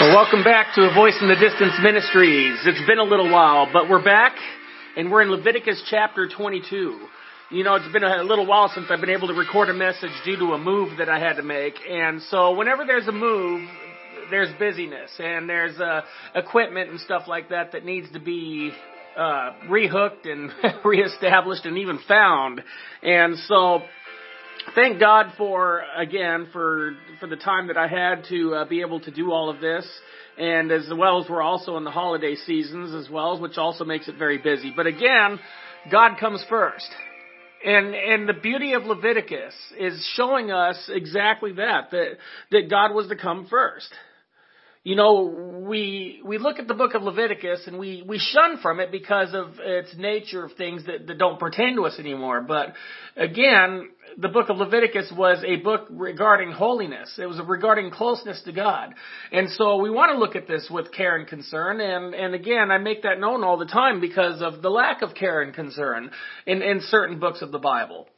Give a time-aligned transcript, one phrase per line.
[0.00, 2.58] Well, welcome back to A Voice in the Distance Ministries.
[2.64, 4.32] It's been a little while, but we're back
[4.96, 7.06] and we're in Leviticus chapter 22.
[7.50, 10.12] You know, it's been a little while since I've been able to record a message
[10.24, 11.74] due to a move that I had to make.
[11.86, 13.68] And so whenever there's a move,
[14.30, 16.00] there's busyness and there's uh,
[16.34, 18.72] equipment and stuff like that that needs to be
[19.18, 20.50] uh, rehooked and
[20.82, 22.62] reestablished and even found.
[23.02, 23.82] And so
[24.74, 29.00] thank God for again for for the time that I had to uh, be able
[29.00, 29.86] to do all of this,
[30.38, 34.08] and as well as we're also in the holiday seasons as well, which also makes
[34.08, 34.72] it very busy.
[34.74, 35.38] But again,
[35.90, 36.88] God comes first.
[37.64, 42.16] And and the beauty of Leviticus is showing us exactly that that
[42.50, 43.92] that God was to come first
[44.82, 48.80] you know, we we look at the book of Leviticus and we we shun from
[48.80, 52.40] it because of its nature of things that, that don't pertain to us anymore.
[52.40, 52.72] But
[53.14, 57.18] again, the book of Leviticus was a book regarding holiness.
[57.18, 58.94] It was regarding closeness to God.
[59.30, 61.80] And so we want to look at this with care and concern.
[61.82, 65.14] And, and again, I make that known all the time because of the lack of
[65.14, 66.10] care and concern
[66.46, 68.08] in, in certain books of the Bible.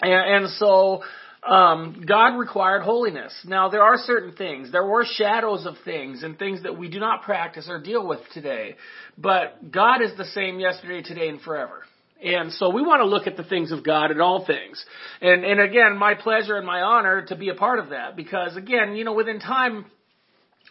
[0.00, 1.02] And, and so,
[1.42, 3.32] um, God required holiness.
[3.46, 4.70] Now, there are certain things.
[4.72, 8.20] There were shadows of things and things that we do not practice or deal with
[8.34, 8.76] today.
[9.16, 11.84] But God is the same yesterday, today, and forever.
[12.22, 14.84] And so we want to look at the things of God in all things.
[15.22, 18.56] And, and again, my pleasure and my honor to be a part of that because
[18.56, 19.86] again, you know, within time,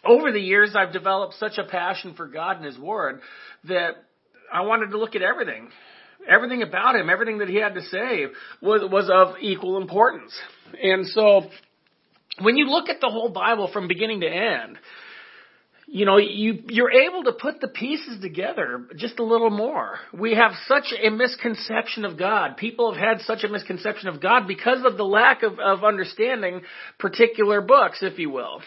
[0.04, 3.20] over the years, I've developed such a passion for God and His Word
[3.64, 3.96] that
[4.52, 5.68] I wanted to look at everything
[6.28, 8.26] everything about him, everything that he had to say
[8.60, 10.32] was, was of equal importance.
[10.82, 11.42] And so,
[12.40, 14.78] when you look at the whole Bible from beginning to end,
[15.92, 19.98] you know, you, you're able to put the pieces together just a little more.
[20.16, 22.56] We have such a misconception of God.
[22.56, 26.62] People have had such a misconception of God because of the lack of, of understanding
[26.98, 28.62] particular books, if you will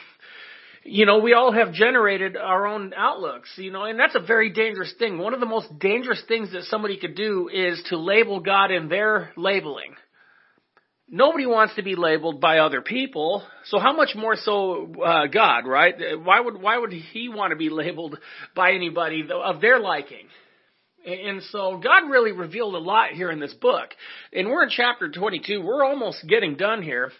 [0.86, 4.52] you know, we all have generated our own outlooks, you know, and that's a very
[4.52, 5.18] dangerous thing.
[5.18, 8.90] One of the most dangerous things that somebody could do is to label God in
[8.90, 9.96] their labeling.
[11.08, 15.68] Nobody wants to be labeled by other people, so how much more so uh, God,
[15.68, 15.94] right?
[16.24, 18.18] Why would why would He want to be labeled
[18.56, 20.28] by anybody of their liking?
[21.06, 23.90] And so God really revealed a lot here in this book.
[24.32, 25.62] And we're in chapter 22.
[25.62, 27.12] We're almost getting done here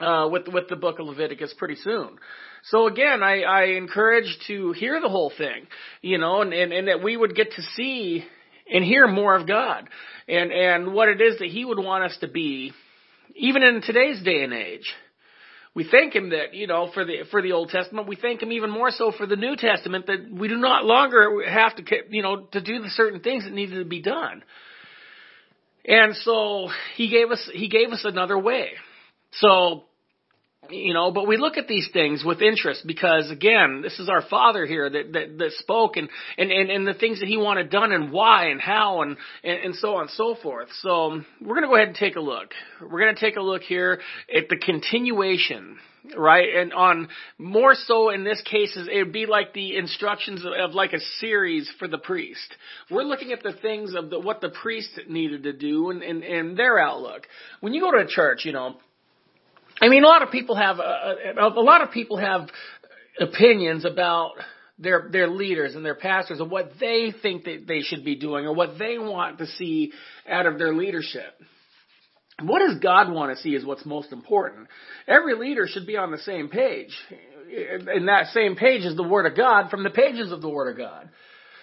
[0.00, 2.18] uh, with with the book of Leviticus pretty soon.
[2.64, 5.66] So again, I, I encourage to hear the whole thing,
[6.02, 8.24] you know, and, and, and that we would get to see
[8.70, 9.88] and hear more of God
[10.28, 12.72] and, and what it is that He would want us to be,
[13.34, 14.92] even in today's day and age.
[15.74, 18.52] We thank Him that, you know, for the, for the Old Testament, we thank Him
[18.52, 22.22] even more so for the New Testament that we do not longer have to, you
[22.22, 24.42] know, to do the certain things that needed to be done.
[25.84, 28.70] And so He gave us, He gave us another way.
[29.32, 29.84] So
[30.70, 34.22] you know, but we look at these things with interest because again, this is our
[34.22, 37.70] Father here that that, that spoke and, and and and the things that He wanted
[37.70, 40.68] done and why and how and and, and so on and so forth.
[40.80, 42.50] So we're going to go ahead and take a look.
[42.80, 44.00] We're going to take a look here
[44.34, 45.78] at the continuation
[46.16, 46.54] right?
[46.56, 47.08] And on
[47.38, 51.00] more so in this case, it would be like the instructions of, of, like a
[51.18, 52.54] series for the priest.
[52.90, 56.22] We're looking at the things of the, what the priest needed to do and, and,
[56.22, 57.26] and their outlook.
[57.60, 58.76] When you go to a church, you know,
[59.80, 62.48] I mean, a lot of people have uh, uh, a, a lot of people have
[63.20, 64.32] opinions about
[64.78, 68.46] their their leaders and their pastors and what they think that they should be doing
[68.46, 69.92] or what they want to see
[70.28, 71.34] out of their leadership.
[72.40, 74.68] What does God want to see is what's most important.
[75.08, 76.96] Every leader should be on the same page.
[77.50, 80.70] And that same page is the Word of God from the pages of the Word
[80.70, 81.08] of God.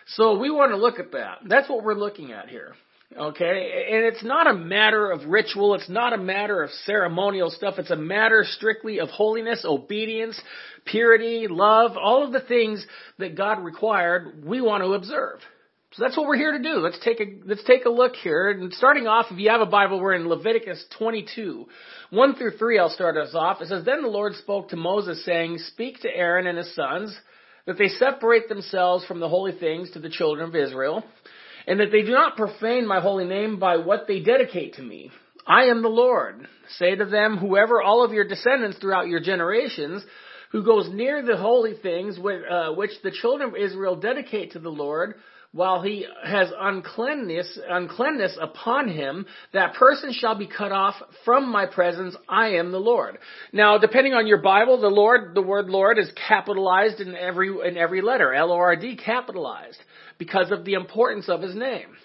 [0.08, 1.40] So we want to look at that.
[1.48, 2.74] That's what we're looking at here.
[3.18, 3.88] Okay?
[3.92, 5.76] And it's not a matter of ritual.
[5.76, 7.76] It's not a matter of ceremonial stuff.
[7.78, 10.40] It's a matter strictly of holiness, obedience,
[10.86, 12.86] purity, love, all of the things
[13.20, 15.40] that God required, we want to observe.
[15.94, 16.80] So that's what we're here to do.
[16.80, 18.50] Let's take a, let's take a look here.
[18.50, 21.68] And starting off, if you have a Bible, we're in Leviticus 22.
[22.10, 23.62] 1 through 3, I'll start us off.
[23.62, 27.18] It says, Then the Lord spoke to Moses saying, Speak to Aaron and his sons,
[27.66, 31.02] that they separate themselves from the holy things to the children of Israel
[31.68, 35.12] and that they do not profane my holy name by what they dedicate to me.
[35.46, 36.48] I am the Lord.
[36.78, 40.04] Say to them, whoever all of your descendants throughout your generations,
[40.52, 44.70] who goes near the holy things uh, which the children of Israel dedicate to the
[44.70, 45.16] Lord,
[45.52, 51.66] while he has uncleanness, uncleanness upon him, that person shall be cut off from my
[51.66, 52.14] presence.
[52.28, 53.20] I am the Lord.
[53.54, 57.78] Now, depending on your Bible, the Lord, the word Lord is capitalized in every, in
[57.78, 58.34] every letter.
[58.34, 59.80] L-O-R-D capitalized
[60.18, 61.96] because of the importance of his name.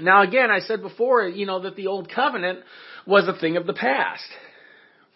[0.00, 2.60] Now again, I said before, you know, that the old covenant
[3.06, 4.28] was a thing of the past.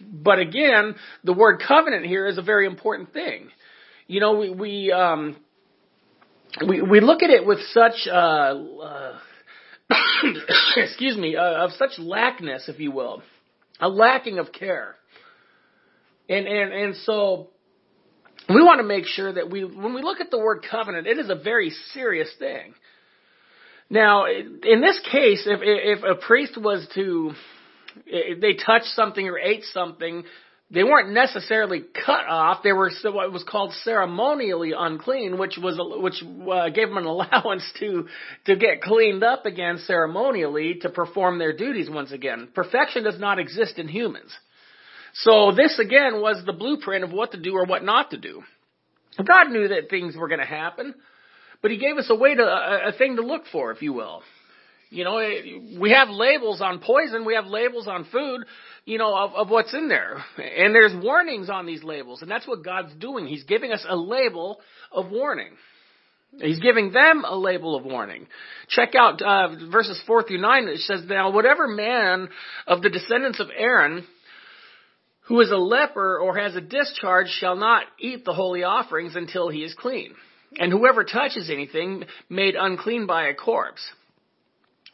[0.00, 3.50] But again, the word covenant here is a very important thing.
[4.08, 5.36] you know, we we um,
[6.66, 9.18] we we look at it with such uh, uh
[10.76, 13.22] excuse me uh, of such lackness, if you will,
[13.80, 14.96] a lacking of care,
[16.28, 17.50] and and and so
[18.48, 21.18] we want to make sure that we when we look at the word covenant, it
[21.18, 22.74] is a very serious thing.
[23.90, 27.32] Now, in this case, if if a priest was to
[28.06, 30.24] if they touched something or ate something
[30.72, 32.62] they weren't necessarily cut off.
[32.64, 37.70] They were what was called ceremonially unclean, which was which uh, gave them an allowance
[37.80, 38.08] to
[38.46, 42.48] to get cleaned up again ceremonially to perform their duties once again.
[42.54, 44.34] Perfection does not exist in humans.
[45.14, 48.42] So this again was the blueprint of what to do or what not to do.
[49.18, 50.94] God knew that things were going to happen,
[51.60, 53.92] but He gave us a way to a, a thing to look for, if you
[53.92, 54.22] will.
[54.88, 55.16] You know,
[55.80, 58.42] we have labels on poison, we have labels on food,
[58.84, 60.22] you know, of, of what's in there.
[60.36, 63.26] And there's warnings on these labels, and that's what God's doing.
[63.26, 64.60] He's giving us a label
[64.90, 65.52] of warning.
[66.38, 68.26] He's giving them a label of warning.
[68.68, 70.68] Check out uh, verses 4 through 9.
[70.68, 72.28] It says, Now whatever man
[72.66, 74.06] of the descendants of Aaron
[75.22, 79.48] who is a leper or has a discharge shall not eat the holy offerings until
[79.48, 80.14] he is clean.
[80.58, 83.82] And whoever touches anything made unclean by a corpse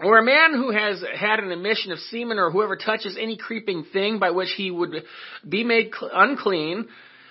[0.00, 3.84] or a man who has had an emission of semen, or whoever touches any creeping
[3.92, 5.02] thing by which he would
[5.48, 6.86] be made unclean,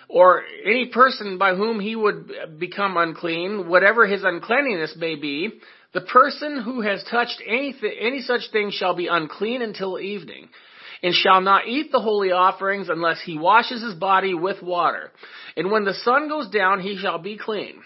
[0.09, 5.59] or any person by whom he would become unclean, whatever his uncleanliness may be,
[5.93, 10.49] the person who has touched any, any such thing shall be unclean until evening,
[11.03, 15.11] and shall not eat the holy offerings unless he washes his body with water.
[15.55, 17.81] And when the sun goes down, he shall be clean.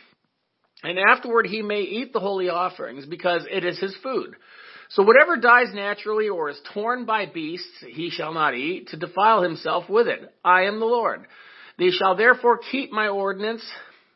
[0.84, 4.36] And afterward he may eat the holy offerings, because it is his food.
[4.90, 9.42] So whatever dies naturally or is torn by beasts, he shall not eat, to defile
[9.42, 10.34] himself with it.
[10.44, 11.28] I am the Lord.
[11.78, 13.64] They shall therefore keep my ordinance,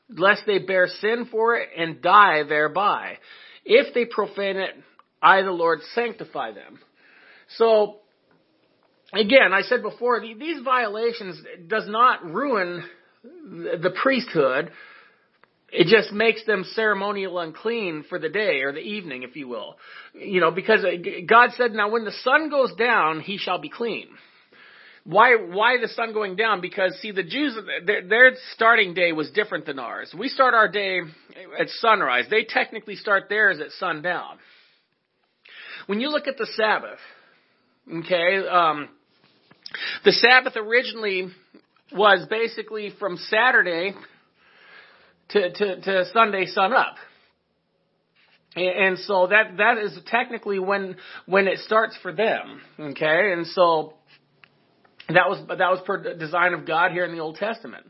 [0.09, 3.17] lest they bear sin for it and die thereby.
[3.63, 4.71] If they profane it,
[5.21, 6.79] I, the Lord, sanctify them.
[7.57, 8.01] So,
[9.15, 12.83] again, I said before, these violations does not ruin
[13.23, 14.71] the priesthood
[15.71, 19.77] it just makes them ceremonial unclean for the day or the evening, if you will.
[20.13, 20.85] You know, because
[21.27, 24.07] God said, now when the sun goes down, he shall be clean.
[25.03, 26.61] Why, why the sun going down?
[26.61, 30.13] Because see, the Jews, their, their starting day was different than ours.
[30.17, 31.01] We start our day
[31.59, 32.25] at sunrise.
[32.29, 34.37] They technically start theirs at sundown.
[35.85, 36.99] When you look at the Sabbath,
[37.99, 38.89] okay, um,
[40.03, 41.29] the Sabbath originally
[41.91, 43.93] was basically from Saturday
[45.29, 46.95] to, to, to Sunday sun up.
[48.55, 50.95] And so that, that is technically when,
[51.25, 52.61] when it starts for them.
[52.79, 53.33] Okay.
[53.33, 53.95] And so
[55.09, 57.85] that was, that was per design of God here in the Old Testament.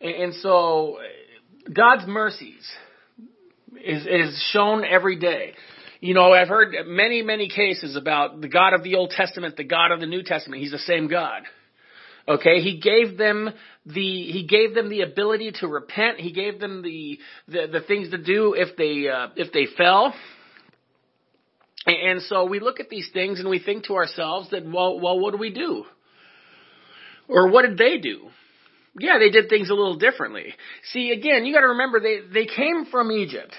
[0.00, 0.98] And so
[1.72, 2.70] God's mercies
[3.82, 5.54] is, is shown every day.
[6.02, 9.62] You know, I've heard many, many cases about the God of the Old Testament, the
[9.62, 10.60] God of the New Testament.
[10.60, 11.42] He's the same God.
[12.26, 13.50] Okay, he gave them
[13.86, 16.18] the he gave them the ability to repent.
[16.18, 20.12] He gave them the the, the things to do if they uh, if they fell.
[21.86, 25.20] And so we look at these things and we think to ourselves that well well
[25.20, 25.84] what do we do?
[27.28, 28.28] Or what did they do?
[28.98, 30.52] Yeah, they did things a little differently.
[30.92, 33.54] See, again, you got to remember they they came from Egypt.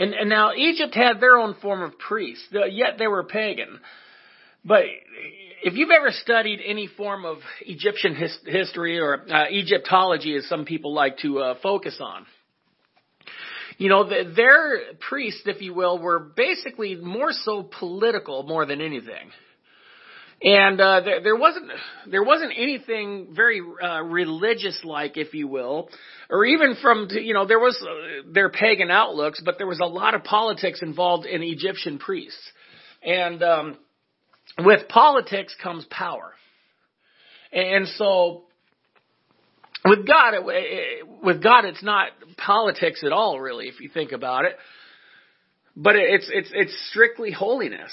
[0.00, 3.78] And, and now Egypt had their own form of priests, yet they were pagan.
[4.64, 4.84] But
[5.62, 10.64] if you've ever studied any form of Egyptian his, history or uh, Egyptology, as some
[10.64, 12.24] people like to uh, focus on,
[13.76, 18.80] you know, the, their priests, if you will, were basically more so political more than
[18.80, 19.30] anything.
[20.42, 21.66] And uh, there, there wasn't
[22.10, 25.90] there wasn't anything very uh, religious like, if you will,
[26.30, 29.86] or even from you know there was uh, their pagan outlooks, but there was a
[29.86, 32.40] lot of politics involved in Egyptian priests,
[33.02, 33.76] and um,
[34.58, 36.32] with politics comes power.
[37.52, 38.44] And so
[39.84, 44.46] with God, it, with God, it's not politics at all, really, if you think about
[44.46, 44.56] it.
[45.76, 47.92] But it's it's it's strictly holiness.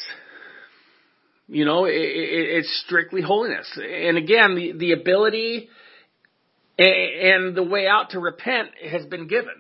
[1.48, 3.68] You know, it, it, it's strictly holiness.
[3.78, 5.70] And again, the the ability
[6.78, 9.54] and the way out to repent has been given.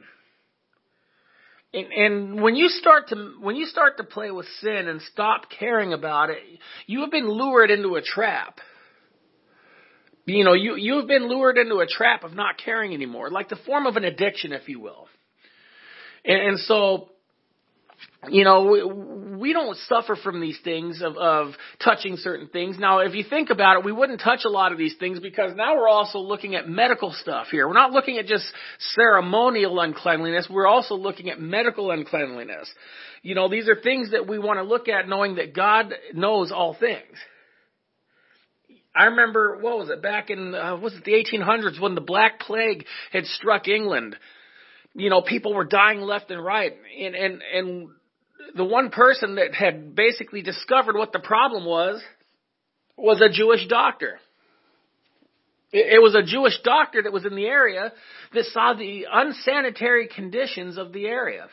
[1.74, 5.46] And, and when you start to when you start to play with sin and stop
[5.60, 6.39] caring about it,
[6.86, 8.60] you have been lured into a trap.
[10.25, 13.48] You know, you you have been lured into a trap of not caring anymore, like
[13.48, 15.08] the form of an addiction, if you will.
[16.25, 17.10] And, and so,
[18.30, 22.77] you know, we don't suffer from these things of, of touching certain things.
[22.80, 25.56] Now, if you think about it, we wouldn't touch a lot of these things because
[25.56, 27.68] now we're also looking at medical stuff here.
[27.68, 28.46] We're not looking at just
[28.96, 30.48] ceremonial uncleanliness.
[30.50, 32.70] We're also looking at medical uncleanliness.
[33.22, 36.51] You know, these are things that we want to look at knowing that God knows
[36.51, 37.18] all things.
[38.96, 42.39] I remember, what was it, back in, uh, was it the 1800s when the Black
[42.39, 44.16] Plague had struck England?
[44.98, 46.74] You know, people were dying left and right.
[47.00, 47.89] And, and, and
[48.56, 52.01] the one person that had basically discovered what the problem was
[52.98, 54.20] was a Jewish doctor.
[55.72, 57.94] It was a Jewish doctor that was in the area
[58.34, 61.48] that saw the unsanitary conditions of the area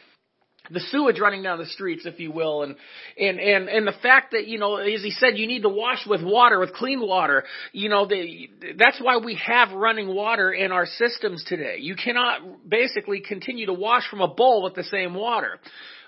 [0.71, 2.77] the sewage running down the streets, if you will, and
[3.19, 6.07] and and and the fact that you know, as he said, you need to wash
[6.07, 7.45] with water, with clean water.
[7.73, 11.79] You know, the, that's why we have running water in our systems today.
[11.81, 15.61] You cannot basically continue to wash from a bowl with the same water.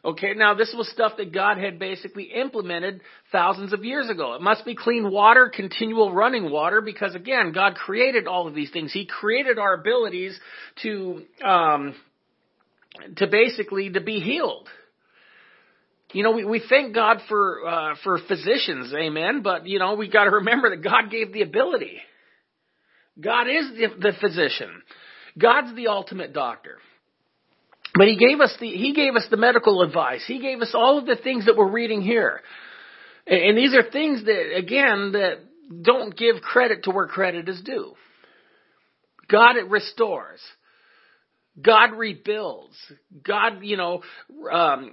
[0.05, 3.01] Okay, now this was stuff that God had basically implemented
[3.33, 4.35] thousands of years ago.
[4.35, 8.71] It must be clean water, continual running water, because again, God created all of these
[8.71, 8.93] things.
[8.93, 10.39] He created our abilities
[10.83, 11.97] to um,
[13.17, 14.69] to basically to be healed.
[16.13, 19.43] You know, we, we thank God for uh, for physicians, amen.
[19.43, 21.99] But you know, we got to remember that God gave the ability.
[23.21, 24.83] God is the, the physician.
[25.39, 26.79] God's the ultimate doctor.
[27.95, 30.23] But he gave us the he gave us the medical advice.
[30.27, 32.41] He gave us all of the things that we're reading here.
[33.27, 35.39] And, and these are things that again that
[35.83, 37.95] don't give credit to where credit is due.
[39.29, 40.41] God it restores.
[41.61, 42.77] God rebuilds.
[43.23, 44.03] God, you know,
[44.51, 44.93] um,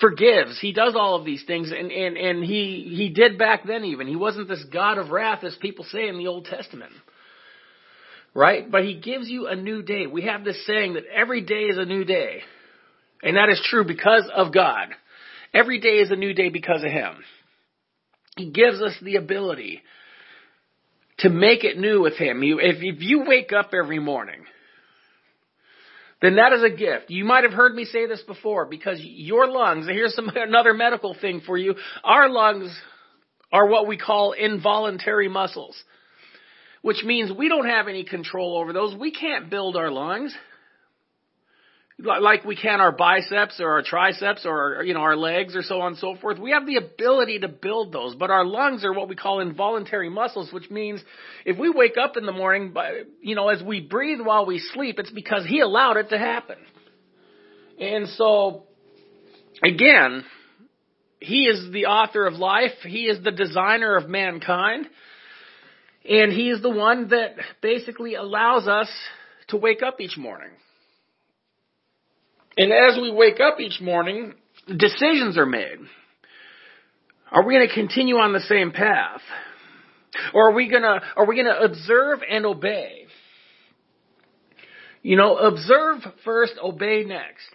[0.00, 0.58] forgives.
[0.60, 3.84] He does all of these things, and and and he he did back then.
[3.84, 6.92] Even he wasn't this God of wrath as people say in the Old Testament,
[8.34, 8.70] right?
[8.70, 10.06] But he gives you a new day.
[10.06, 12.42] We have this saying that every day is a new day,
[13.22, 14.88] and that is true because of God.
[15.52, 17.12] Every day is a new day because of Him.
[18.36, 19.82] He gives us the ability
[21.18, 22.42] to make it new with Him.
[22.42, 24.44] If, if you wake up every morning
[26.24, 27.10] then that is a gift.
[27.10, 31.14] You might have heard me say this before because your lungs, here's some, another medical
[31.20, 32.74] thing for you, our lungs
[33.52, 35.76] are what we call involuntary muscles,
[36.82, 38.96] which means we don't have any control over those.
[38.96, 40.34] We can't build our lungs
[41.98, 45.80] like we can our biceps or our triceps or you know our legs or so
[45.80, 48.16] on and so forth we have the ability to build those.
[48.16, 51.02] But our lungs are what we call involuntary muscles which means
[51.44, 54.58] if we wake up in the morning by you know as we breathe while we
[54.58, 56.56] sleep it's because he allowed it to happen.
[57.78, 58.64] And so
[59.62, 60.24] again
[61.20, 62.72] he is the author of life.
[62.82, 64.86] He is the designer of mankind.
[66.06, 68.90] And he is the one that basically allows us
[69.48, 70.50] to wake up each morning
[72.56, 74.34] and as we wake up each morning,
[74.66, 75.78] decisions are made.
[77.30, 79.20] Are we going to continue on the same path?
[80.32, 83.06] Or are we going to, are we going to observe and obey?
[85.02, 87.50] You know, observe first, obey next.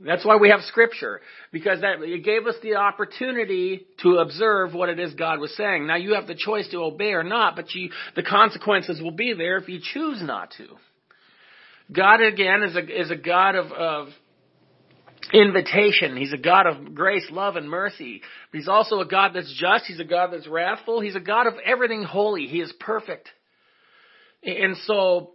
[0.00, 1.20] That's why we have scripture,
[1.52, 5.86] because that, it gave us the opportunity to observe what it is God was saying.
[5.86, 9.32] Now you have the choice to obey or not, but you, the consequences will be
[9.32, 10.66] there if you choose not to.
[11.92, 14.08] God again is a is a God of, of
[15.32, 16.16] invitation.
[16.16, 18.22] He's a God of grace, love, and mercy.
[18.50, 19.84] But he's also a God that's just.
[19.86, 21.00] He's a God that's wrathful.
[21.00, 22.46] He's a God of everything holy.
[22.46, 23.28] He is perfect.
[24.42, 25.32] And so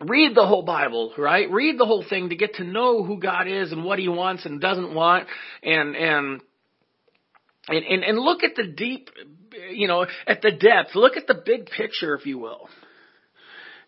[0.00, 1.50] read the whole Bible, right?
[1.50, 4.46] Read the whole thing to get to know who God is and what he wants
[4.46, 5.26] and doesn't want
[5.62, 6.40] and and
[7.68, 9.10] and, and, and look at the deep,
[9.70, 10.94] you know, at the depth.
[10.94, 12.68] Look at the big picture, if you will.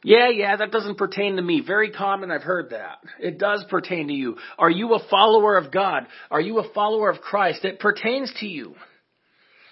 [0.03, 1.63] Yeah, yeah, that doesn't pertain to me.
[1.67, 2.99] Very common, I've heard that.
[3.19, 4.37] It does pertain to you.
[4.59, 6.07] Are you a follower of God?
[6.31, 7.65] Are you a follower of Christ?
[7.65, 8.75] It pertains to you.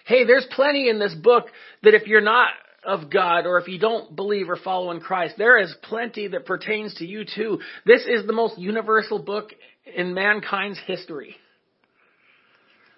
[0.05, 1.47] Hey, there's plenty in this book
[1.83, 2.49] that if you're not
[2.85, 6.47] of God or if you don't believe or follow in Christ, there is plenty that
[6.47, 7.61] pertains to you too.
[7.87, 9.51] This is the most universal book
[9.97, 11.37] in mankind's history.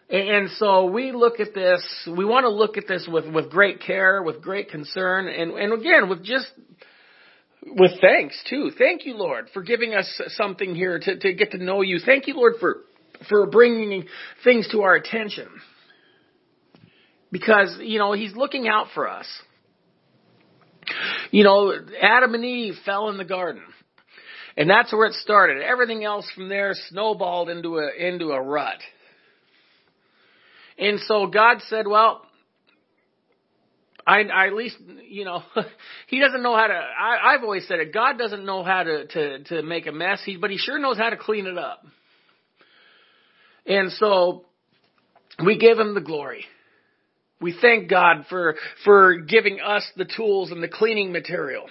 [0.09, 3.81] And so we look at this, we want to look at this with, with great
[3.81, 6.49] care, with great concern, and, and again, with just
[7.67, 8.71] with thanks too.
[8.77, 11.99] Thank you, Lord, for giving us something here to, to get to know you.
[12.05, 12.79] Thank you, Lord, for,
[13.29, 14.07] for bringing
[14.45, 15.49] things to our attention.
[17.31, 19.27] Because, you know, He's looking out for us.
[21.31, 23.63] You know, Adam and Eve fell in the garden.
[24.57, 25.63] And that's where it started.
[25.63, 28.79] Everything else from there snowballed into a, into a rut.
[30.77, 32.23] And so God said, well,
[34.07, 34.77] I, I at least,
[35.09, 35.43] you know,
[36.07, 36.75] he doesn't know how to.
[36.75, 37.93] I, I've always said it.
[37.93, 40.97] God doesn't know how to to to make a mess, he, but he sure knows
[40.97, 41.85] how to clean it up.
[43.67, 44.47] And so
[45.45, 46.45] we give him the glory.
[47.41, 51.67] We thank God for, for giving us the tools and the cleaning material.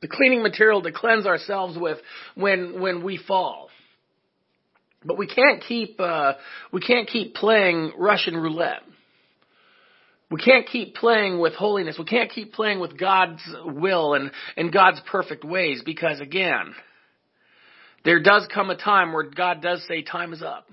[0.00, 1.98] The cleaning material to cleanse ourselves with
[2.34, 3.68] when, when we fall.
[5.04, 6.34] But we can't keep, uh,
[6.72, 8.82] we can't keep playing Russian roulette.
[10.32, 11.96] We can't keep playing with holiness.
[11.98, 16.74] We can't keep playing with God's will and, and God's perfect ways because again,
[18.06, 20.66] there does come a time where God does say time is up.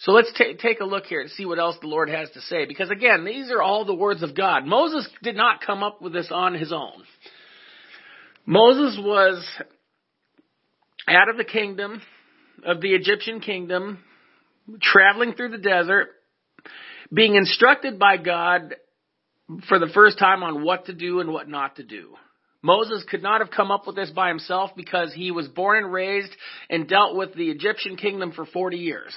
[0.00, 2.42] So let's t- take a look here and see what else the Lord has to
[2.42, 2.66] say.
[2.66, 4.66] Because again, these are all the words of God.
[4.66, 7.02] Moses did not come up with this on his own.
[8.44, 9.42] Moses was
[11.08, 12.02] out of the kingdom
[12.66, 14.00] of the Egyptian kingdom,
[14.82, 16.08] traveling through the desert,
[17.14, 18.74] being instructed by God
[19.68, 22.14] for the first time on what to do and what not to do.
[22.62, 25.92] Moses could not have come up with this by himself because he was born and
[25.92, 26.34] raised
[26.70, 29.14] and dealt with the Egyptian kingdom for 40 years.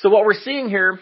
[0.00, 1.00] So what we're seeing here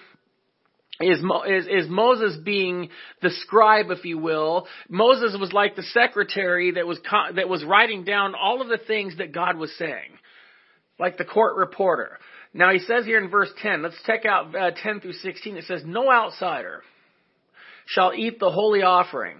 [1.00, 4.68] is, is, is Moses being the scribe, if you will.
[4.88, 7.00] Moses was like the secretary that was,
[7.34, 10.18] that was writing down all of the things that God was saying.
[11.00, 12.18] Like the court reporter.
[12.54, 15.56] Now he says here in verse 10, let's check out uh, 10 through 16.
[15.56, 16.82] It says, No outsider
[17.86, 19.38] shall eat the holy offering.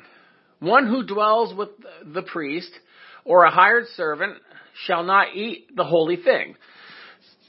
[0.59, 1.69] One who dwells with
[2.05, 2.71] the priest
[3.25, 4.39] or a hired servant
[4.85, 6.57] shall not eat the holy thing.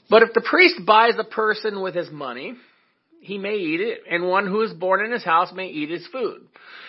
[0.08, 2.54] But if the priest buys a person with his money,
[3.26, 6.06] he may eat it, and one who is born in his house may eat his
[6.06, 6.46] food.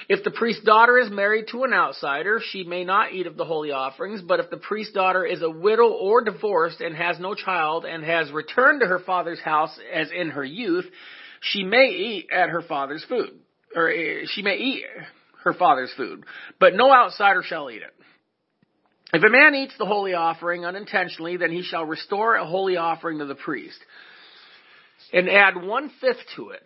[0.07, 3.43] If the priest's daughter is married to an outsider, she may not eat of the
[3.43, 7.33] holy offerings, but if the priest's daughter is a widow or divorced and has no
[7.33, 10.85] child and has returned to her father's house as in her youth,
[11.41, 13.39] she may eat at her father's food,
[13.75, 14.83] or eh, she may eat
[15.43, 16.23] her father's food,
[16.59, 17.93] but no outsider shall eat it.
[19.11, 23.19] If a man eats the holy offering unintentionally, then he shall restore a holy offering
[23.19, 23.79] to the priest
[25.13, 26.61] and add one fifth to it.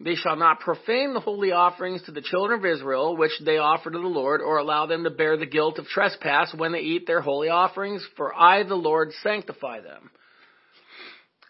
[0.00, 3.90] They shall not profane the holy offerings to the children of Israel, which they offer
[3.90, 7.06] to the Lord, or allow them to bear the guilt of trespass when they eat
[7.06, 10.10] their holy offerings, for I, the Lord, sanctify them.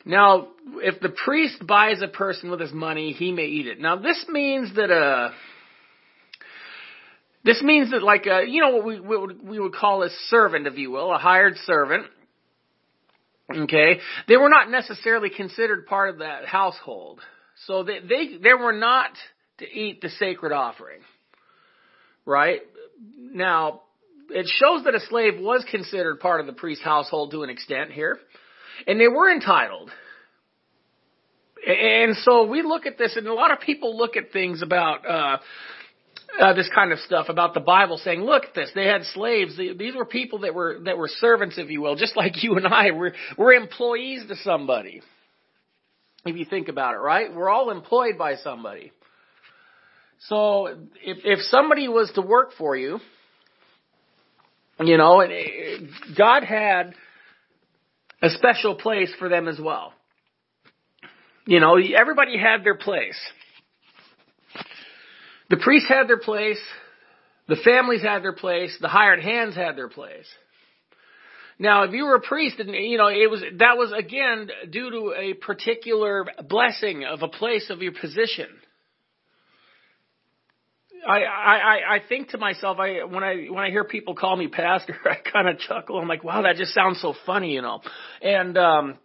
[0.07, 3.79] Now, if the priest buys a person with his money, he may eat it.
[3.79, 5.33] Now, this means that a, uh,
[7.45, 10.77] this means that like a, you know what we, we would call a servant, if
[10.77, 12.07] you will, a hired servant.
[13.51, 17.21] Okay, they were not necessarily considered part of that household,
[17.67, 19.11] so they they, they were not
[19.59, 21.01] to eat the sacred offering.
[22.27, 22.61] Right
[23.17, 23.83] now,
[24.29, 27.91] it shows that a slave was considered part of the priest's household to an extent
[27.91, 28.19] here,
[28.87, 29.91] and they were entitled.
[31.67, 35.07] And so we look at this, and a lot of people look at things about
[35.09, 35.39] uh,
[36.39, 38.71] uh, this kind of stuff about the Bible, saying, "Look at this.
[38.75, 39.57] They had slaves.
[39.57, 42.67] These were people that were that were servants, if you will, just like you and
[42.67, 42.93] I.
[42.93, 45.03] We're we're employees to somebody.
[46.25, 47.35] If you think about it, right?
[47.35, 48.93] We're all employed by somebody.
[50.29, 50.67] So
[51.03, 52.99] if if somebody was to work for you,
[54.81, 56.95] you know, and God had
[58.23, 59.93] a special place for them as well.
[61.47, 63.19] You know, everybody had their place.
[65.51, 66.61] The priests had their place.
[67.49, 68.77] The families had their place.
[68.81, 70.27] The hired hands had their place.
[71.59, 74.91] Now, if you were a priest, and you know it was that was again due
[74.91, 78.47] to a particular blessing of a place of your position.
[81.07, 84.47] I I I think to myself, I when I when I hear people call me
[84.47, 85.99] pastor, I kind of chuckle.
[85.99, 87.81] I'm like, wow, that just sounds so funny, you know,
[88.23, 88.99] and um,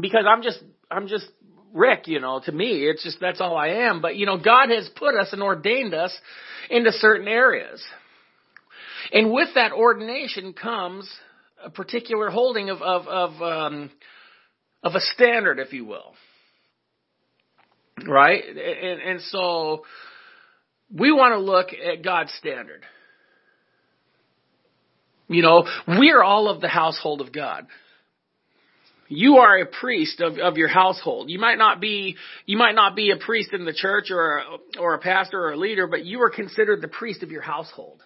[0.00, 0.58] because I'm just
[0.90, 1.26] I'm just
[1.72, 4.00] Rick, you know, to me, it's just that's all I am.
[4.02, 6.16] But, you know, God has put us and ordained us
[6.70, 7.82] into certain areas.
[9.12, 11.10] And with that ordination comes
[11.64, 13.90] a particular holding of, of, of, um,
[14.82, 16.14] of a standard, if you will.
[18.06, 18.42] Right?
[18.46, 19.84] And, and so
[20.92, 22.82] we want to look at God's standard.
[25.28, 27.66] You know, we are all of the household of God
[29.14, 31.28] you are a priest of, of your household.
[31.28, 34.44] You might not be, you might not be a priest in the church or a,
[34.80, 38.02] or a pastor or a leader, but you are considered the priest of your household.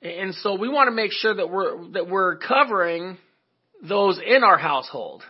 [0.00, 3.18] And so we want to make sure that we're, that we're covering
[3.82, 5.22] those in our household,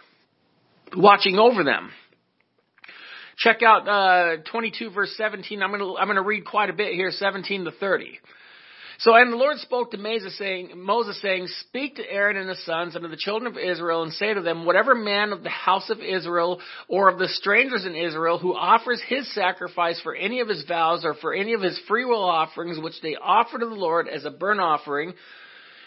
[0.97, 1.91] watching over them.
[3.37, 5.63] Check out, uh, 22 verse 17.
[5.63, 8.21] I'm gonna, I'm gonna read quite a bit here, 17 to 30.
[8.99, 12.65] So, and the Lord spoke to Moses saying, Moses saying, Speak to Aaron and his
[12.65, 15.51] sons and to the children of Israel and say to them, Whatever man of the
[15.51, 20.41] house of Israel or of the strangers in Israel who offers his sacrifice for any
[20.41, 23.75] of his vows or for any of his freewill offerings which they offer to the
[23.75, 25.15] Lord as a burnt offering,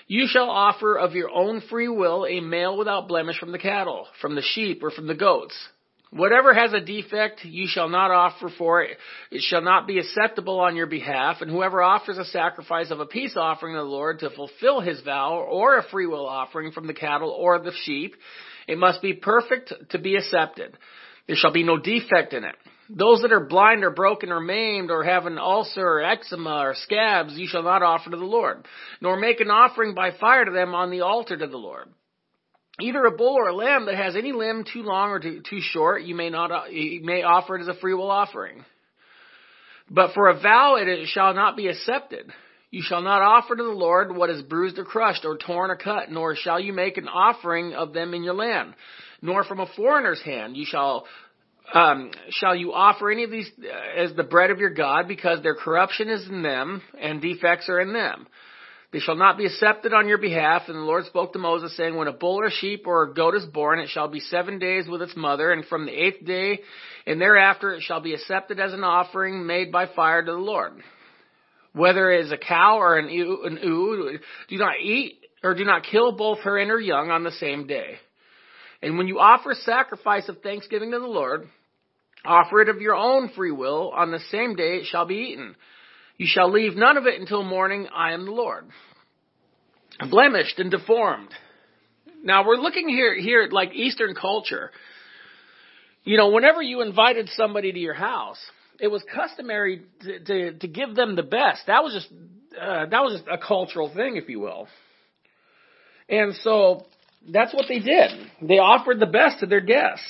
[0.08, 4.08] You shall offer of your own free will a male without blemish from the cattle,
[4.22, 5.56] from the sheep, or from the goats.
[6.12, 8.98] Whatever has a defect, you shall not offer for it.
[9.30, 11.42] It shall not be acceptable on your behalf.
[11.42, 15.02] And whoever offers a sacrifice of a peace offering to the Lord to fulfill his
[15.02, 18.16] vow, or a freewill offering from the cattle or the sheep,
[18.68, 20.78] it must be perfect to be accepted.
[21.28, 22.56] There shall be no defect in it.
[22.90, 26.74] Those that are blind or broken or maimed or have an ulcer or eczema or
[26.74, 28.66] scabs, you shall not offer to the Lord,
[29.02, 31.90] nor make an offering by fire to them on the altar to the Lord.
[32.80, 35.60] Either a bull or a lamb that has any limb too long or too, too
[35.62, 38.64] short, you may not, you may offer it as a free will offering.
[39.90, 42.32] But for a vow it shall not be accepted.
[42.70, 45.78] You shall not offer to the Lord what is bruised or crushed or torn or
[45.78, 48.76] cut, nor shall you make an offering of them in your land,
[49.22, 50.58] nor from a foreigner's hand.
[50.58, 51.08] You shall
[51.74, 55.42] um, shall you offer any of these uh, as the bread of your God, because
[55.42, 58.28] their corruption is in them and defects are in them.
[58.98, 60.64] They shall not be accepted on your behalf.
[60.66, 63.36] And the Lord spoke to Moses, saying, When a bull or sheep or a goat
[63.36, 66.62] is born, it shall be seven days with its mother, and from the eighth day
[67.06, 70.82] and thereafter it shall be accepted as an offering made by fire to the Lord.
[71.74, 74.18] Whether it is a cow or an ewe, an ewe
[74.50, 77.68] do not eat or do not kill both her and her young on the same
[77.68, 77.98] day.
[78.82, 81.48] And when you offer sacrifice of thanksgiving to the Lord,
[82.26, 83.92] offer it of your own free will.
[83.96, 85.56] On the same day it shall be eaten.
[86.18, 87.88] You shall leave none of it until morning.
[87.94, 88.66] I am the Lord.
[90.10, 91.30] Blemished and deformed.
[92.24, 94.72] Now we're looking here, here at like Eastern culture.
[96.04, 98.40] You know, whenever you invited somebody to your house,
[98.80, 101.62] it was customary to, to, to give them the best.
[101.68, 102.08] That was just,
[102.60, 104.68] uh, that was just a cultural thing, if you will.
[106.10, 106.86] And so
[107.32, 108.12] that's what they did.
[108.42, 110.06] They offered the best to their guests.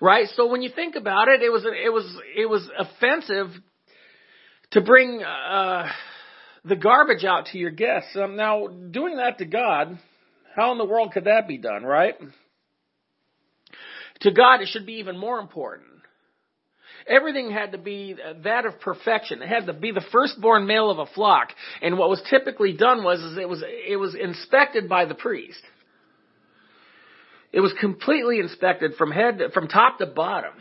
[0.00, 0.28] Right?
[0.34, 3.50] So when you think about it, it was it was it was offensive
[4.72, 5.88] to bring uh,
[6.64, 8.10] the garbage out to your guests.
[8.16, 9.98] Um, now, doing that to God,
[10.54, 12.14] how in the world could that be done, right?
[14.20, 15.88] To God, it should be even more important.
[17.06, 19.42] Everything had to be that of perfection.
[19.42, 21.48] It had to be the firstborn male of a flock.
[21.80, 25.60] And what was typically done was is it was it was inspected by the priest.
[27.52, 30.52] It was completely inspected from head from top to bottom.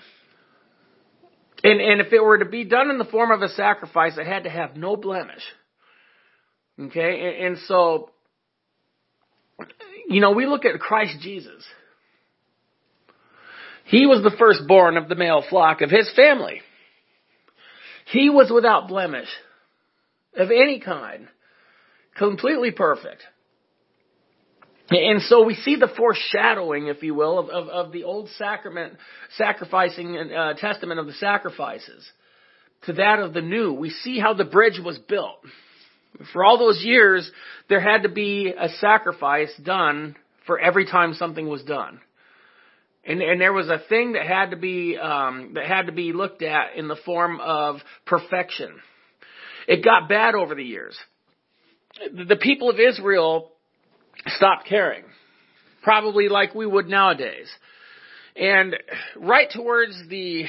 [1.64, 4.26] And and if it were to be done in the form of a sacrifice, it
[4.26, 5.44] had to have no blemish.
[6.80, 7.36] Okay?
[7.38, 8.12] And, and so
[10.10, 11.64] you know, we look at Christ Jesus.
[13.86, 16.62] He was the firstborn of the male flock of his family.
[18.12, 19.30] He was without blemish
[20.36, 21.28] of any kind.
[22.18, 23.22] Completely perfect.
[24.92, 28.94] And so we see the foreshadowing, if you will, of, of, of the old sacrament,
[29.38, 32.10] sacrificing uh, testament of the sacrifices
[32.86, 33.74] to that of the new.
[33.74, 35.38] We see how the bridge was built.
[36.34, 37.30] For all those years,
[37.68, 40.16] there had to be a sacrifice done
[40.48, 42.00] for every time something was done.
[43.06, 46.14] And, and there was a thing that had to be um, that had to be
[46.14, 48.72] looked at in the form of perfection.
[49.68, 50.98] It got bad over the years.
[52.12, 53.52] The people of Israel
[54.28, 55.04] stopped caring,
[55.84, 57.50] probably like we would nowadays.
[58.36, 58.76] And
[59.18, 60.46] right towards the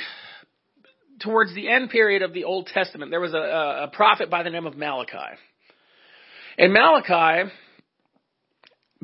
[1.20, 3.36] towards the end period of the Old Testament, there was a,
[3.84, 5.36] a prophet by the name of Malachi.
[6.56, 7.50] And Malachi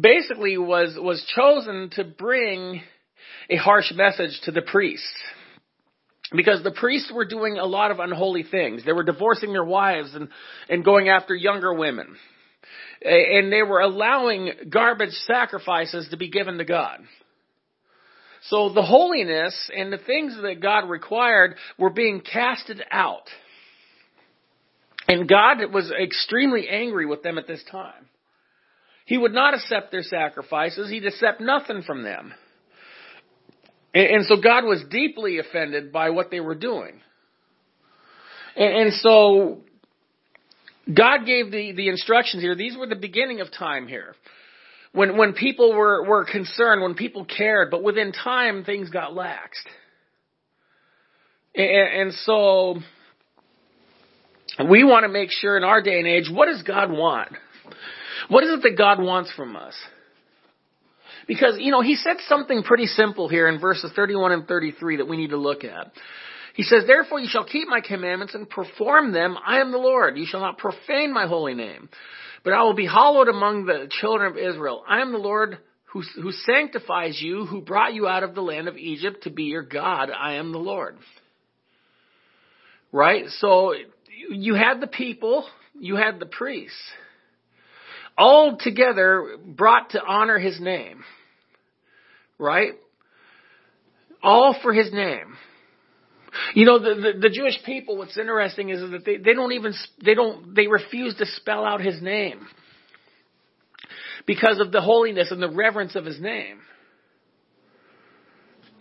[0.01, 2.83] basically was was chosen to bring
[3.49, 5.15] a harsh message to the priests.
[6.35, 8.85] Because the priests were doing a lot of unholy things.
[8.85, 10.29] They were divorcing their wives and,
[10.69, 12.17] and going after younger women.
[13.03, 17.01] And they were allowing garbage sacrifices to be given to God.
[18.49, 23.29] So the holiness and the things that God required were being casted out.
[25.09, 28.09] And God was extremely angry with them at this time.
[29.05, 30.91] He would not accept their sacrifices.
[30.91, 32.35] He'd accept nothing from them.
[33.95, 37.01] And, so God was deeply offended by what they were doing.
[38.55, 39.63] And so
[40.93, 42.55] God gave the, the instructions here.
[42.55, 44.15] These were the beginning of time here.
[44.93, 49.67] When, when people were, were concerned, when people cared, but within time things got laxed.
[51.55, 52.77] And, and so
[54.71, 57.31] we want to make sure in our day and age, what does God want?
[58.29, 59.75] What is it that God wants from us?
[61.27, 65.09] Because, you know, he said something pretty simple here in verses 31 and 33 that
[65.09, 65.91] we need to look at.
[66.57, 69.37] He says, Therefore you shall keep my commandments and perform them.
[69.47, 70.17] I am the Lord.
[70.17, 71.89] You shall not profane my holy name.
[72.43, 74.83] But I will be hallowed among the children of Israel.
[74.89, 78.69] I am the Lord who, who sanctifies you, who brought you out of the land
[78.69, 80.11] of Egypt to be your God.
[80.11, 80.97] I am the Lord.
[82.91, 83.25] Right?
[83.39, 83.75] So
[84.31, 85.47] you had the people,
[85.79, 86.77] you had the priests.
[88.17, 91.05] all together brought to honor his name.
[92.39, 92.73] Right?
[94.23, 95.37] All for his name.
[96.55, 99.75] You know, the, the, the Jewish people, what's interesting is that they, they don't even,
[100.05, 102.47] they don't, they refuse to spell out his name.
[104.27, 106.59] Because of the holiness and the reverence of his name.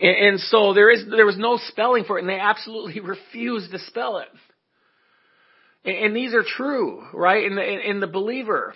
[0.00, 3.70] And, and so there is, there was no spelling for it and they absolutely refused
[3.72, 4.28] to spell it.
[5.84, 7.44] And, and these are true, right?
[7.44, 8.74] In the, in the believer.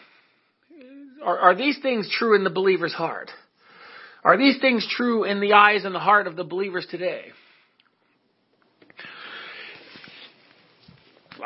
[1.23, 3.31] Are, are these things true in the believer's heart?
[4.23, 7.27] Are these things true in the eyes and the heart of the believers today?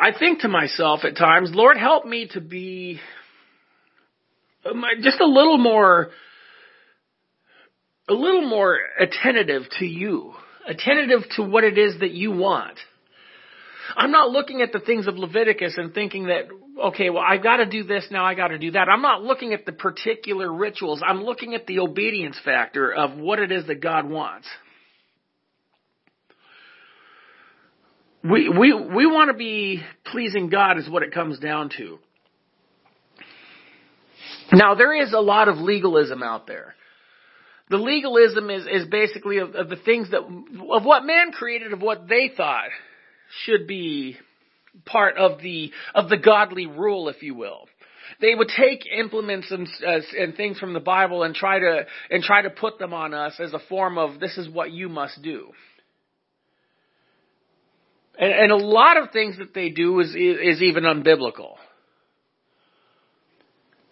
[0.01, 3.01] I think to myself at times, Lord, help me to be
[4.65, 6.11] um, just a little more,
[8.09, 10.35] a little more attentive to you,
[10.67, 12.79] attentive to what it is that you want.
[13.97, 16.45] I'm not looking at the things of Leviticus and thinking that,
[16.83, 18.89] okay, well, I've got to do this now, I got to do that.
[18.89, 21.03] I'm not looking at the particular rituals.
[21.07, 24.49] I'm looking at the obedience factor of what it is that God wants.
[28.25, 31.99] We, we, we want to be pleasing God is what it comes down to.
[34.51, 36.75] Now there is a lot of legalism out there.
[37.69, 41.83] The legalism is, is basically of, of the things that, of what man created, of
[41.83, 42.69] what they thought
[43.45, 44.17] should be
[44.87, 47.67] part of the, of the godly rule, if you will.
[48.21, 52.23] They would take implements and, uh, and things from the Bible and try to, and
[52.23, 55.23] try to put them on us as a form of this is what you must
[55.23, 55.49] do.
[58.19, 61.55] And, and a lot of things that they do is, is even unbiblical.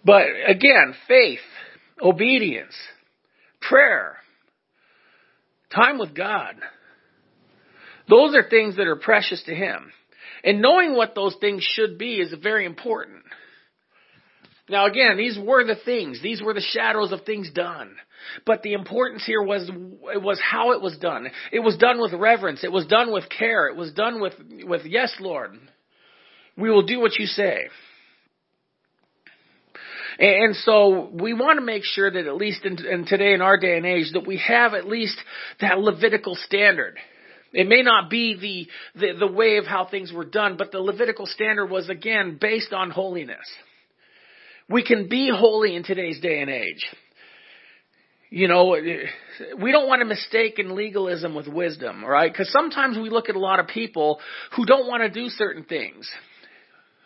[0.04, 1.40] But again, faith,
[2.00, 2.74] obedience,
[3.61, 4.16] prayer,
[5.74, 6.56] time with God.
[8.08, 9.92] Those are things that are precious to Him.
[10.44, 13.22] And knowing what those things should be is very important.
[14.72, 16.20] Now again, these were the things.
[16.22, 17.94] These were the shadows of things done.
[18.46, 21.28] But the importance here was, was how it was done.
[21.52, 22.64] It was done with reverence.
[22.64, 23.68] It was done with care.
[23.68, 24.32] It was done with,
[24.64, 25.58] with yes, Lord.
[26.56, 27.68] We will do what you say.
[30.18, 33.58] And so we want to make sure that at least in, in today in our
[33.58, 35.18] day and age that we have at least
[35.61, 36.96] that Levitical standard.
[37.52, 40.80] It may not be the, the, the way of how things were done, but the
[40.80, 43.46] Levitical standard was again based on holiness.
[44.68, 46.85] We can be holy in today's day and age.
[48.31, 48.77] You know,
[49.61, 52.33] we don't want to mistake in legalism with wisdom, right?
[52.33, 54.20] Because sometimes we look at a lot of people
[54.57, 56.11] who don't want to do certain things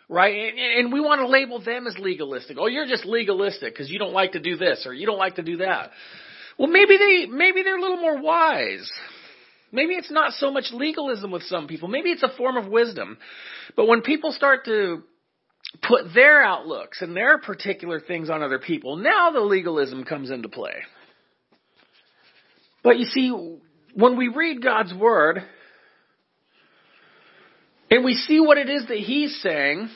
[0.09, 0.33] right?
[0.33, 2.57] And, and we want to label them as legalistic.
[2.59, 5.35] Oh, you're just legalistic because you don't like to do this or you don't like
[5.35, 5.91] to do that.
[6.57, 8.89] Well, maybe they maybe they're a little more wise.
[9.71, 11.89] Maybe it's not so much legalism with some people.
[11.89, 13.17] Maybe it's a form of wisdom.
[13.75, 15.03] But when people start to
[15.81, 20.49] put their outlooks and their particular things on other people, now the legalism comes into
[20.49, 20.75] play.
[22.83, 23.29] But you see,
[23.93, 25.43] when we read God's Word,
[27.89, 29.89] and we see what it is that he's saying,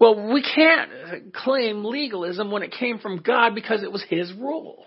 [0.00, 4.84] well, we can't claim legalism when it came from God because it was his rule.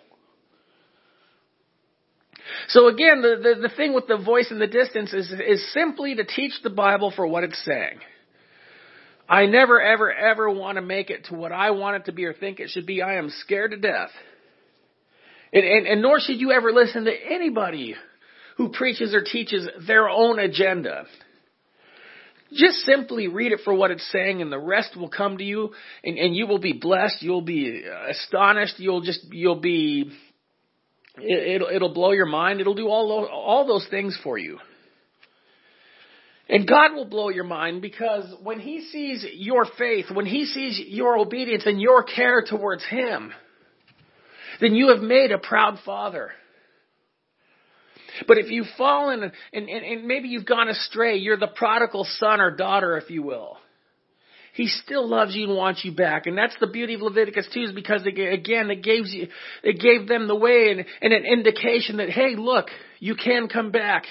[2.70, 6.16] So again, the, the, the thing with the voice in the distance is, is simply
[6.16, 8.00] to teach the Bible for what it's saying.
[9.32, 12.26] I never, ever, ever want to make it to what I want it to be
[12.26, 13.02] or think it should be.
[13.02, 14.10] I am scared to death.
[15.54, 17.96] And, and, and nor should you ever listen to anybody
[18.58, 21.06] who preaches or teaches their own agenda.
[22.52, 25.72] Just simply read it for what it's saying and the rest will come to you
[26.04, 27.22] and, and you will be blessed.
[27.22, 28.80] You'll be astonished.
[28.80, 30.12] You'll just, you'll be,
[31.18, 32.60] it, will it'll blow your mind.
[32.60, 34.60] It'll do all all those things for you.
[36.52, 40.80] And God will blow your mind because when He sees your faith, when He sees
[40.86, 43.32] your obedience and your care towards Him,
[44.60, 46.32] then you have made a proud Father.
[48.28, 52.42] But if you've fallen and, and, and maybe you've gone astray, you're the prodigal son
[52.42, 53.58] or daughter, if you will.
[54.54, 56.28] He still loves you and wants you back.
[56.28, 59.30] And that's the beauty of Leviticus 2 is because it, again, it gave you,
[59.64, 62.66] it gave them the way and, and an indication that, hey, look,
[63.00, 64.04] you can come back.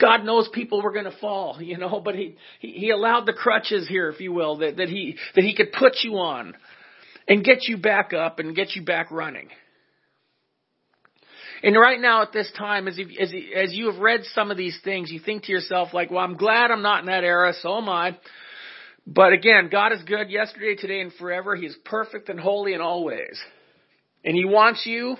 [0.00, 3.32] God knows people were going to fall, you know, but he, he, he allowed the
[3.32, 6.54] crutches here, if you will, that, that he, that he could put you on
[7.26, 9.48] and get you back up and get you back running.
[11.62, 14.58] And right now at this time, as you, as, as you have read some of
[14.58, 17.54] these things, you think to yourself like, well, I'm glad I'm not in that era,
[17.62, 18.18] so am I.
[19.06, 21.56] But again, God is good yesterday, today, and forever.
[21.56, 23.40] He is perfect and holy in all ways.
[24.24, 25.16] And He wants you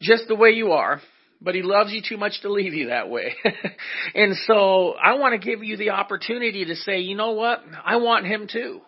[0.00, 1.00] just the way you are,
[1.42, 3.34] but He loves you too much to leave you that way.
[4.14, 7.62] and so I want to give you the opportunity to say, you know what?
[7.84, 8.80] I want Him too.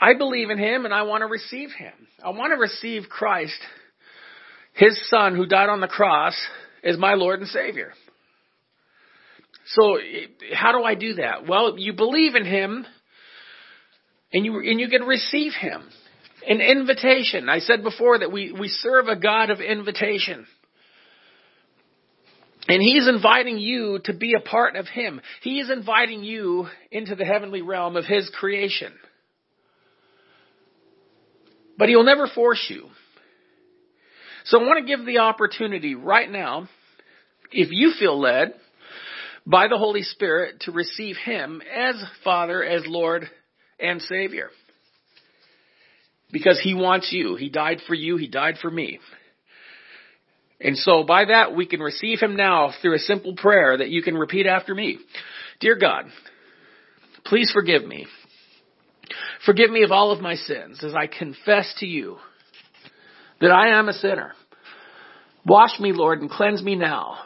[0.00, 1.92] I believe in him and I want to receive him.
[2.22, 3.58] I want to receive Christ,
[4.74, 6.34] his son who died on the cross,
[6.82, 7.92] as my Lord and Savior.
[9.66, 9.96] So,
[10.52, 11.48] how do I do that?
[11.48, 12.84] Well, you believe in him
[14.32, 15.88] and you, and you can receive him.
[16.46, 17.48] An invitation.
[17.48, 20.46] I said before that we, we serve a God of invitation.
[22.68, 25.20] And He's inviting you to be a part of Him.
[25.42, 28.92] He is inviting you into the heavenly realm of His creation.
[31.78, 32.88] But He'll never force you.
[34.44, 36.68] So I want to give the opportunity right now,
[37.50, 38.54] if you feel led
[39.46, 43.28] by the Holy Spirit, to receive Him as Father, as Lord,
[43.78, 44.50] and Savior.
[46.34, 47.36] Because He wants you.
[47.36, 48.16] He died for you.
[48.16, 48.98] He died for me.
[50.60, 54.02] And so by that we can receive Him now through a simple prayer that you
[54.02, 54.98] can repeat after me.
[55.60, 56.06] Dear God,
[57.24, 58.06] please forgive me.
[59.46, 62.16] Forgive me of all of my sins as I confess to you
[63.40, 64.32] that I am a sinner.
[65.46, 67.18] Wash me, Lord, and cleanse me now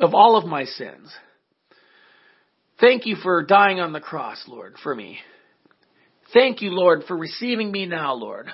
[0.00, 1.12] of all of my sins.
[2.80, 5.18] Thank you for dying on the cross, Lord, for me.
[6.32, 8.46] Thank you, Lord, for receiving me now, Lord,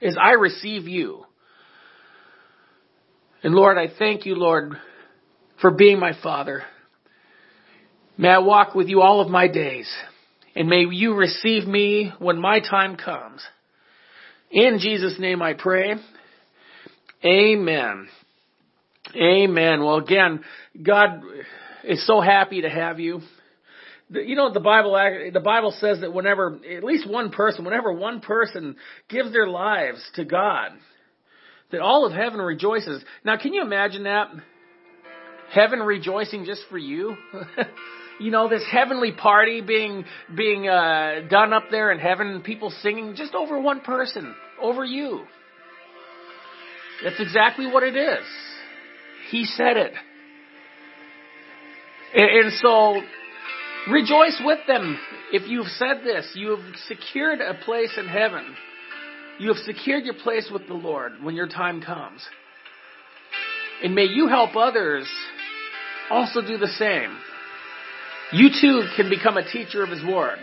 [0.00, 1.24] as I receive you.
[3.42, 4.74] And Lord, I thank you, Lord,
[5.60, 6.62] for being my Father.
[8.16, 9.92] May I walk with you all of my days,
[10.54, 13.42] and may you receive me when my time comes.
[14.50, 15.94] In Jesus' name I pray.
[17.24, 18.08] Amen.
[19.16, 19.84] Amen.
[19.84, 20.44] Well, again,
[20.80, 21.22] God
[21.82, 23.22] is so happy to have you
[24.12, 24.92] you know the Bible
[25.32, 28.76] the Bible says that whenever at least one person, whenever one person
[29.08, 30.72] gives their lives to God,
[31.70, 33.02] that all of heaven rejoices.
[33.24, 34.28] Now, can you imagine that?
[35.52, 37.16] Heaven rejoicing just for you?
[38.20, 43.14] you know, this heavenly party being being uh, done up there in heaven, people singing
[43.16, 45.24] just over one person, over you.
[47.02, 48.24] That's exactly what it is.
[49.30, 49.92] He said it.
[52.14, 53.00] And, and so
[53.90, 54.98] Rejoice with them
[55.32, 56.30] if you've said this.
[56.34, 58.54] You have secured a place in heaven.
[59.40, 62.20] You have secured your place with the Lord when your time comes.
[63.82, 65.08] And may you help others
[66.10, 67.16] also do the same.
[68.32, 70.38] You too can become a teacher of His Word.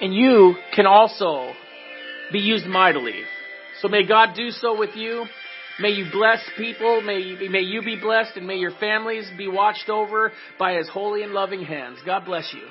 [0.00, 1.52] And you can also
[2.32, 3.22] be used mightily.
[3.80, 5.26] So may God do so with you.
[5.80, 7.00] May you bless people.
[7.00, 11.22] May, may you be blessed and may your families be watched over by his holy
[11.22, 11.98] and loving hands.
[12.04, 12.62] God bless you.